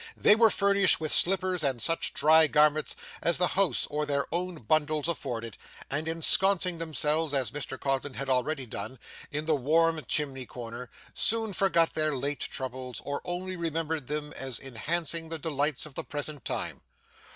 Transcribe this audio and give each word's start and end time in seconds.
They 0.17 0.35
were 0.35 0.49
furnished 0.49 0.99
with 0.99 1.11
slippers 1.13 1.63
and 1.63 1.79
such 1.79 2.11
dry 2.15 2.47
garments 2.47 2.95
as 3.21 3.37
the 3.37 3.49
house 3.49 3.85
or 3.87 4.03
their 4.03 4.25
own 4.33 4.55
bundles 4.55 5.07
afforded, 5.07 5.57
and 5.91 6.07
ensconcing 6.07 6.79
themselves, 6.79 7.35
as 7.35 7.51
Mr 7.51 7.79
Codlin 7.79 8.15
had 8.15 8.27
already 8.27 8.65
done, 8.65 8.97
in 9.31 9.45
the 9.45 9.53
warm 9.53 10.03
chimney 10.05 10.47
corner, 10.47 10.89
soon 11.13 11.53
forgot 11.53 11.93
their 11.93 12.15
late 12.15 12.39
troubles 12.41 12.99
or 13.05 13.21
only 13.25 13.55
remembered 13.55 14.07
them 14.07 14.33
as 14.33 14.59
enhancing 14.59 15.29
the 15.29 15.37
delights 15.37 15.85
of 15.85 15.93
the 15.93 16.03
present 16.03 16.43
time. 16.43 16.81